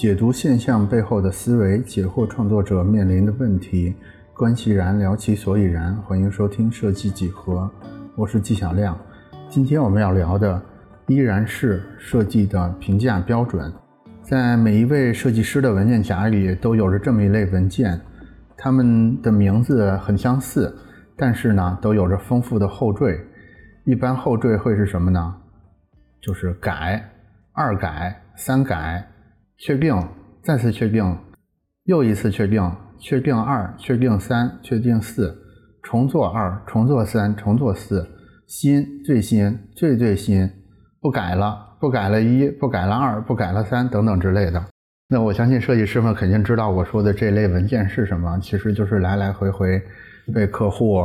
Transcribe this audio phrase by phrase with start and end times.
[0.00, 3.94] 解读现象背后的思维，解惑创作者面临的问题，
[4.32, 5.94] 观其然，聊其所以然。
[5.96, 7.70] 欢迎收听设计几何，
[8.16, 8.98] 我是纪晓亮。
[9.50, 10.58] 今天我们要聊的
[11.06, 13.70] 依然是设计的评价标准。
[14.22, 18.00] 在每一位设计师的文件夹里，都有着这么一类文件，
[18.56, 20.74] 他们的名字很相似，
[21.14, 23.20] 但是呢，都有着丰富的后缀。
[23.84, 25.36] 一般后缀会是什么呢？
[26.22, 27.06] 就是改、
[27.52, 29.06] 二改、三改。
[29.62, 29.94] 确定，
[30.42, 31.18] 再次确定，
[31.84, 35.36] 又一次确定，确定二，确定三，确定四，
[35.82, 38.08] 重做二，重做三，重做四，
[38.46, 40.50] 新，最新，最最新，
[40.98, 44.64] 不改了，不改了一，不改了二，不改了三，等等之类的。
[45.10, 49.82] 那我相信设计师们肯定知道我说的这类文件是什么，其实就是来来回回
[50.32, 51.02] 被客户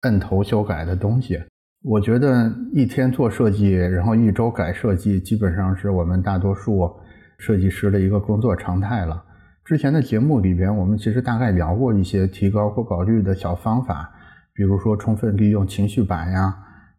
[0.00, 1.40] 摁头修改的东西。
[1.84, 6.92] 我觉得一天做设计，然后一周改设计，基本上是我们大多数。
[7.38, 9.24] 设计师的一个工作常态了。
[9.64, 14.10] 之前的节目里边，我们其实大概聊过一些提高过稿率的小方法，
[14.52, 16.54] 比如说充分利用情绪板呀，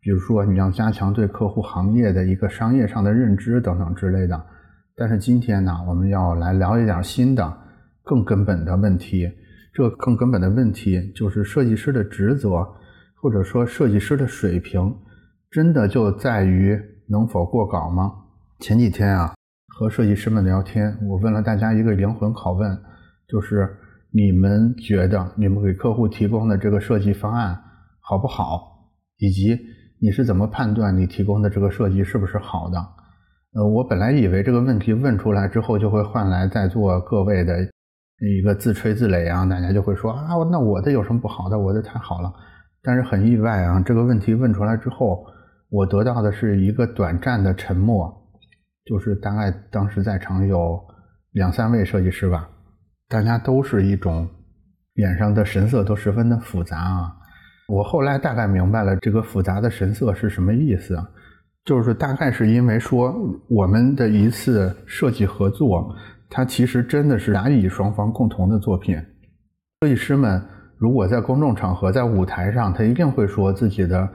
[0.00, 4.38] 比如说你要加强对客户行业的一个商业上的认知等等之类的。
[4.94, 7.50] 但是今天呢，我们要来聊一点新的、
[8.04, 9.30] 更根本的问题。
[9.72, 12.68] 这个更根本的问题就是设计师的职责，
[13.22, 14.94] 或者说设计师的水平，
[15.50, 18.12] 真的就在于能否过稿吗？
[18.58, 19.32] 前几天啊。
[19.80, 22.78] 和设计师们聊天，我问了大家一个灵魂拷问，
[23.26, 23.66] 就是
[24.12, 27.58] 你们觉得你们给客户提供的这个设计方案
[27.98, 29.58] 好不好，以及
[29.98, 32.78] 你是怎么判断你提供的这个设计是不是好的？
[33.54, 37.56] 呃，我本来以为这个问题问出来之后就会换来在座各位的
[38.18, 41.58] 一个自吹自擂啊，大家就会说啊，那我的有什么不好的？
[41.58, 42.30] 我的太好了。
[42.82, 45.24] 但是很意外啊，这个问题问出来之后，
[45.70, 48.14] 我得到的是一个短暂的沉默。
[48.90, 50.76] 就是大概当时在场有
[51.30, 52.48] 两三位设计师吧，
[53.08, 54.28] 大家都是一种
[54.94, 57.12] 脸上的神色都十分的复杂啊。
[57.68, 60.98] 我后来大概明白了这个复杂的神色是什么意思，
[61.66, 63.14] 就是大概是因为说
[63.48, 65.94] 我们的一次设计合作，
[66.28, 68.96] 它其实真的是难以双方共同的作品。
[69.82, 70.42] 设计师们
[70.78, 74.08] 如果在公众场合、在舞台上，他一定会说自己的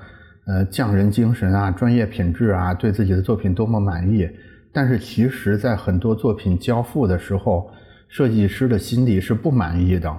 [0.47, 4.27] 呃匠人精神啊、专业品质啊，对自己的作品多么满意。
[4.75, 7.71] 但是其实，在很多作品交付的时候，
[8.09, 10.13] 设计师的心里是不满意的。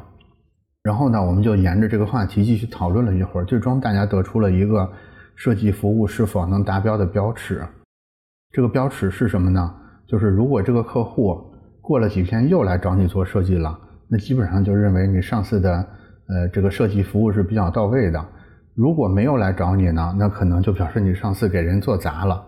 [0.82, 4.90] 然后呢，我们就沿着这个话题继续讨论了一会儿，最终大家得出了一个
[5.34, 7.62] 设计服务是否能达标的标尺。
[8.50, 9.74] 这个标尺是什么呢？
[10.08, 11.38] 就是如果这个客户
[11.82, 13.78] 过了几天又来找你做设计了，
[14.08, 15.86] 那基本上就认为你上次的
[16.28, 18.24] 呃这个设计服务是比较到位的。
[18.74, 22.46] 如果没有来找你呢，那可能就表示你上次给人做砸了。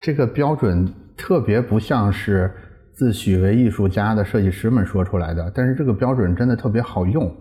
[0.00, 0.86] 这个标准。
[1.18, 2.52] 特别不像是
[2.92, 7.34] 自诩为艺术家的设计师们说出来的，但是这个标准真的特别好用。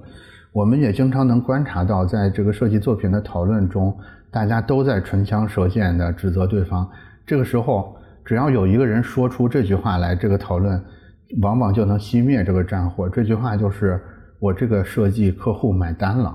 [0.53, 3.93] 我们也经常能观察到，在这个设计作品的讨论中，
[4.31, 6.89] 大家都在唇枪舌剑地指责对方。
[7.25, 10.81] 这个时候，只要有一个人说出这句话来，这个讨论
[11.41, 13.09] 往往就能熄灭这个战火。
[13.09, 14.01] 这句话就是
[14.39, 16.33] ：“我这个设计客户买单了。”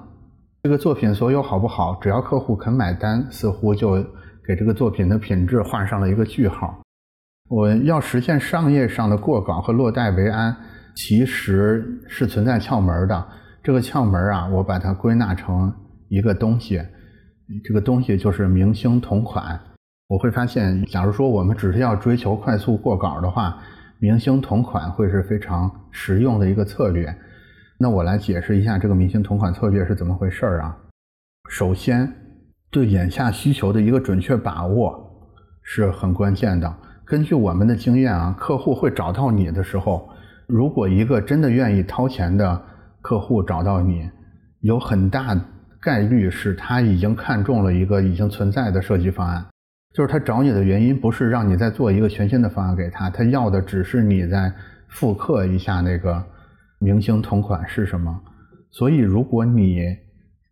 [0.62, 4.04] 这个作品所有好不好，只要客户肯买单，似乎就
[4.46, 6.82] 给这个作品的品质画上了一个句号。
[7.48, 10.56] 我要实现商业上的过稿和落袋为安，
[10.94, 13.26] 其实是存在窍门的。
[13.62, 15.72] 这个窍门啊，我把它归纳成
[16.08, 16.80] 一个东西，
[17.64, 19.60] 这个东西就是明星同款。
[20.08, 23.60] 我会发现，假如说我们只是要追求快速过稿的话，
[23.98, 27.14] 明星同款会是非常实用的一个策略。
[27.78, 30.76] 那我来解释一下这个明星同款策略是怎么回事啊？
[31.48, 32.10] 首先，
[32.70, 35.10] 对眼下需求的一个准确把握
[35.62, 36.72] 是很关键的。
[37.04, 40.08] 根据我们的经验啊，客户会找到你的时候，
[40.46, 42.62] 如果一个真的愿意掏钱的
[43.02, 44.08] 客户找到你，
[44.60, 45.36] 有很大
[45.80, 49.44] 概率是他已经看中了一个已经存在的设计方案，
[49.94, 54.52] 就是他找你的原因不是让你再做一个全新的方案给他，他要的只是你再
[54.88, 56.22] 复刻一下那个
[56.78, 58.20] 明星同款是什么。
[58.70, 59.96] 所以，如果你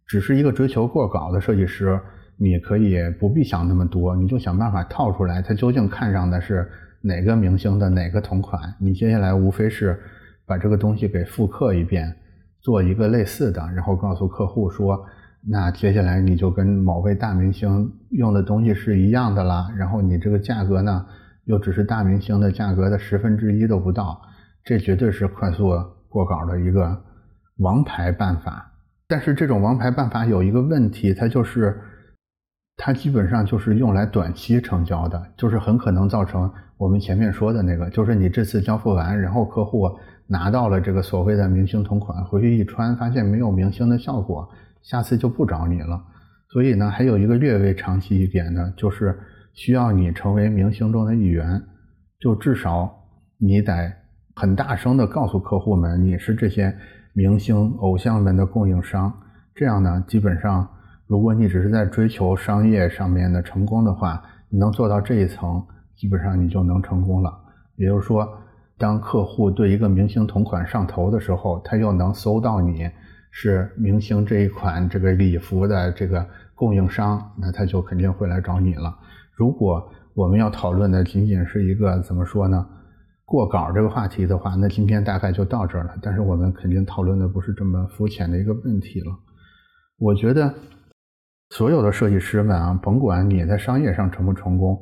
[0.09, 2.01] 只是一个追求过稿的设计师，
[2.39, 6.67] 你可以不必想那么多，你就想办法套出来，他究竟看上的是
[7.03, 8.75] 哪个明星的哪个同款。
[8.81, 10.01] 你接下来无非是
[10.47, 12.17] 把这个东西给复刻一遍，
[12.61, 14.99] 做一个类似的，然后告诉客户说，
[15.47, 19.69] 那接下来你就跟某位大明星用的东西是一样的啦。
[19.77, 21.05] 然后你这个价格呢，
[21.45, 24.19] 又只是大明星的价格的十分之一都不到，
[24.65, 25.71] 这绝对是快速
[26.09, 26.99] 过稿的一个
[27.59, 28.68] 王牌办法。
[29.09, 31.81] 但是这种王牌办法有一个问题，它就是。
[32.81, 39.91] 它基本上就是用来短期成交的，就是很可能造成我们前面说的那个，就是你这次交付完，然后客户
[40.29, 44.49] 拿到了这个所谓的明星同款，回去一穿，发现没有明星的效果，
[44.81, 46.01] 下次就不找你了。
[46.53, 49.19] 所以呢，还有一个略微长期一点的，就是
[49.55, 51.61] 需要你成为明星中的一员，
[52.21, 52.89] 就至少
[53.41, 53.93] 你得
[54.37, 56.73] 很大声的告诉客户们，你是这些
[57.19, 59.13] 明星偶像们的供应商。
[59.53, 60.69] 这样呢，基本上。
[61.09, 65.61] 如果你只是在追求商业上面的成功的话，你能做到这一层，
[65.97, 67.37] 基本上你就能成功了。
[67.75, 68.29] 也就是说，
[68.77, 72.89] 当客户对一个明星同款上头的时候，他又能搜到你
[73.33, 76.25] 是明星这一款这个礼服的这个
[76.55, 78.97] 供应商，那他就肯定会来找你了。
[79.35, 82.65] 如果我们要讨论的仅仅是一个怎么说呢，
[83.29, 85.95] 过稿这个话题的话，那今天大概就到这儿了。
[86.01, 89.07] 但是我们肯定讨论的不是这么肤浅的一个问题了。
[89.99, 90.55] 我觉得。
[91.51, 94.79] 所有的设计师们啊，甭管你在商业上成不成功，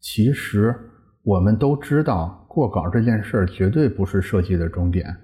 [0.00, 0.74] 其实
[1.22, 5.14] 我们都知道过稿这件事儿绝对不是设计的终点，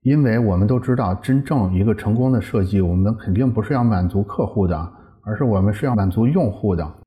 [0.00, 4.92] 因为我们都知道，真正一个成功的设计，我们肯定不是要满足客户的，
[5.26, 6.99] 而是我们是要满足用户的。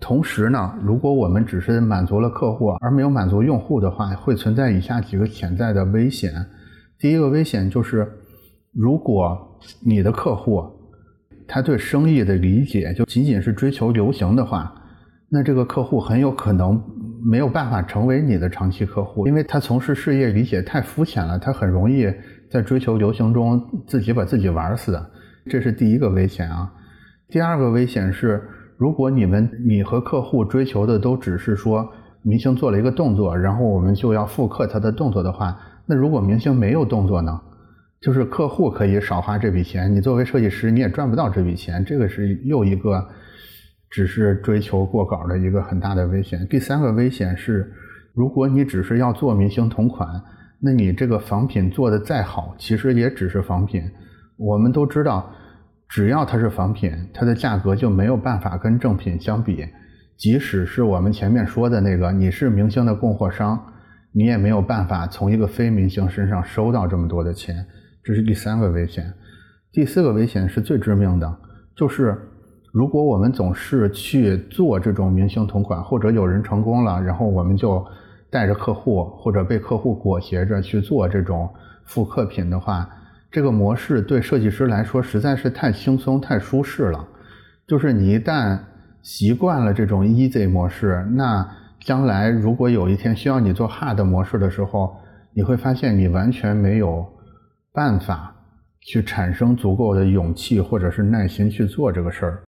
[0.00, 6.32] 同时呢，如果我们只是满足了客户而没有满足用户的话，会存在以下几个潜在的危险。
[6.98, 8.06] 第一个危险就是，
[8.72, 10.78] 如果你的客户。
[11.52, 14.72] 他对生意的理解就仅仅是追求流行的话，
[15.28, 16.80] 那这个客户很有可能
[17.28, 22.06] 没有办法成为你的长期客户，因为他从事事业理解太肤浅了，他很容易
[22.48, 24.96] 在追求流行中自己把自己玩死，
[25.46, 26.72] 这是第一个危险啊。
[27.26, 28.40] 第二个危险是，
[28.80, 31.86] 如果你们你和客户追求的都只是说
[32.22, 35.54] 明星做了一个动作，然后我们就要复刻他的动作的话，
[35.84, 37.38] 那如果明星没有动作呢？
[38.00, 43.06] 就是客户可以少花这笔钱，你作为设计师你也赚不到这笔钱，这个是又一个
[43.90, 46.46] 只是追求过稿的一个很大的危险。
[46.48, 47.70] 第三个危险是，
[48.14, 50.08] 如果你只是要做明星同款，
[50.58, 53.82] 那你这个仿品做的再好，其实也只是仿品。
[54.38, 55.30] 我们都知道，
[55.90, 59.66] 只要它是仿品，它的价格就没有办法跟正品相比。
[60.16, 63.58] 即使是我们前面说的那个，你是明星的供货商，
[64.12, 67.66] 你也没有办法从一个非明星身上收到这么多的钱。
[68.04, 69.12] 这是第三个危险，
[69.72, 71.36] 第四个危险是最致命的，
[71.74, 72.16] 就是
[72.72, 77.84] 如果我们总是去做这种明星同款，或者有人成功了，然后我们就
[78.30, 81.48] 带着客户或者被客户裹挟着去做这种
[81.84, 82.88] 复刻品的话，
[83.30, 87.06] 这个模式对设计师来说实在是太轻松、太舒适了。
[87.66, 88.58] 就是你一旦
[89.02, 91.48] 习惯了这种 easy 模式，那
[91.80, 94.96] 将来如果有一天需要你做 hard 模式的时候，
[95.34, 97.06] 你会发现你完全没有。
[97.72, 98.34] 办法
[98.80, 102.42] 去产生足够的勇气或者是耐心去做这个事儿。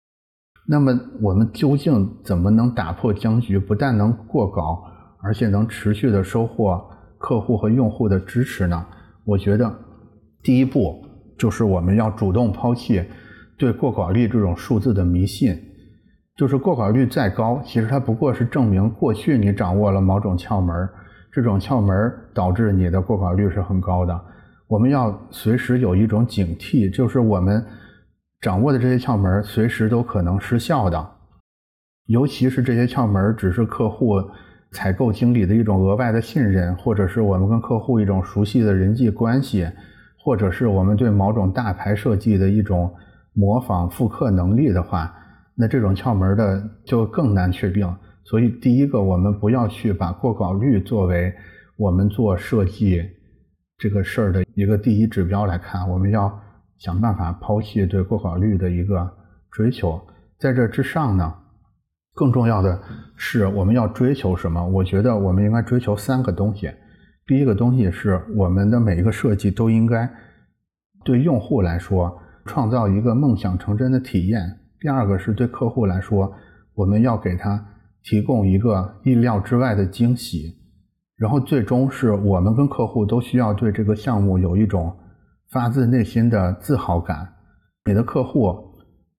[0.66, 3.56] 那么我们究竟怎么能打破僵局？
[3.56, 4.82] 不但能过稿，
[5.22, 6.84] 而且能持续的收获
[7.18, 8.84] 客户和用户的支持呢？
[9.24, 9.72] 我觉得
[10.42, 11.04] 第一步
[11.38, 13.04] 就是我们要主动抛弃
[13.58, 15.56] 对过稿率这种数字的迷信。
[16.34, 20.88] 就是过稿率再高，其实它不过是证明过去你掌握了某种窍门，
[21.30, 21.94] 这种窍门
[22.32, 24.18] 导致你的过稿率是很高的。
[24.66, 27.62] 我们要随时有一种警惕，就是我们
[28.40, 31.10] 掌握的这些窍门随时都可能失效的，
[32.06, 34.14] 尤其是这些窍门只是客户
[34.72, 39.68] 采购经理的一种额外的信任，或者是我们跟客户一种熟悉的人际关系，
[40.22, 42.94] 或者是我们对某种大牌设计的一种
[43.32, 45.12] 模仿复刻能力的话，
[45.56, 47.92] 那这种窍门的就更难确定。
[48.24, 51.34] 所以，第一个，我们不要去把过稿率作为
[51.76, 53.02] 我们做设计。
[53.78, 56.40] 这个事儿的一个第一指标来看，我们要
[56.78, 59.10] 想办法抛弃对过稿率的一个
[59.50, 60.00] 追求。
[60.38, 61.34] 在这之上呢，
[62.14, 62.80] 更重要的
[63.16, 64.64] 是我们要追求什么？
[64.68, 66.70] 我觉得我们应该追求三个东西。
[67.26, 70.10] 第一个东西是我们的每一个设计都应该
[71.04, 74.58] 对用户来说创造一个梦想成真的体验。
[74.80, 76.32] 第二个是对客户来说，
[76.74, 77.64] 我们要给他
[78.02, 80.58] 提供一个意料之外的惊喜。
[81.16, 84.92] 然后最终是我们跟客户都需要对这个项目有一种
[85.52, 87.34] 发自内心的自豪感。
[87.84, 88.52] 你的客户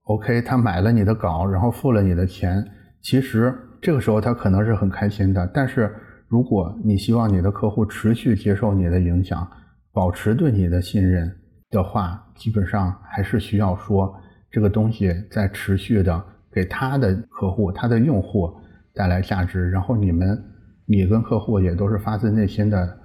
[0.04, 2.66] ，OK，他买了你的稿，然后付了你的钱，
[3.02, 5.50] 其实这个时候他可能是很开心的。
[5.54, 5.96] 但是
[6.34, 9.48] 如果你希望你的客户持续接受你的影响，
[9.92, 11.32] 保持对你的信任
[11.70, 14.12] 的话，基本上还是需要说
[14.50, 16.20] 这个东西在持续的
[16.52, 18.52] 给他的客户、他的用户
[18.96, 20.44] 带来价值，然后你们。
[20.88, 22.98] 你跟客户也都是发自内心的，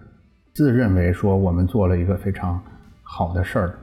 [0.54, 2.58] 自认为说我们做了一个非常
[3.02, 3.78] 好的事儿。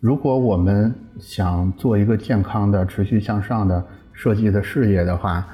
[0.00, 5.44] 如果我们想做一个健康的、持续向上的设计的事业的话，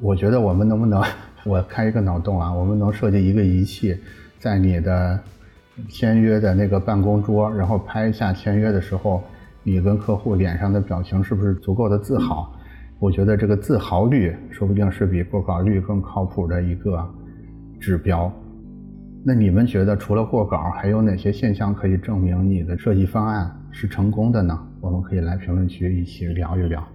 [0.00, 1.02] 我觉得我们能不能，
[1.44, 3.96] 我开一个脑洞啊，我们能设计一个仪器，
[4.38, 5.20] 在你的
[5.88, 9.22] 签约的那个办公桌，然后拍一下签约的时候，
[9.62, 12.50] 你跟客户脸上的表情是不是足够的自豪？
[12.98, 17.06] 我觉得这个自豪率说不定是比过稿率更靠谱的一个
[17.78, 18.32] 指标。
[19.26, 24.58] 那你们觉得除了过稿，还有哪些现象可以证明你的设计方案是成功的呢？
[24.80, 26.86] 我们可以来评论区一起聊一聊。